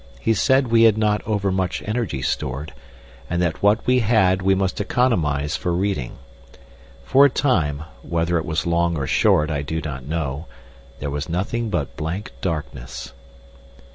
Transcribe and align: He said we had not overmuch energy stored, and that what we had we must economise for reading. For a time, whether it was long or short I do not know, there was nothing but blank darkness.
He 0.19 0.33
said 0.33 0.69
we 0.71 0.81
had 0.81 0.97
not 0.97 1.21
overmuch 1.27 1.83
energy 1.85 2.23
stored, 2.23 2.73
and 3.29 3.39
that 3.39 3.61
what 3.61 3.85
we 3.85 3.99
had 3.99 4.41
we 4.41 4.55
must 4.55 4.81
economise 4.81 5.55
for 5.55 5.71
reading. 5.73 6.13
For 7.05 7.25
a 7.25 7.29
time, 7.29 7.83
whether 8.01 8.39
it 8.39 8.45
was 8.45 8.65
long 8.65 8.97
or 8.97 9.05
short 9.05 9.51
I 9.51 9.61
do 9.61 9.79
not 9.79 10.03
know, 10.03 10.47
there 10.97 11.11
was 11.11 11.29
nothing 11.29 11.69
but 11.69 11.95
blank 11.97 12.31
darkness. 12.41 13.13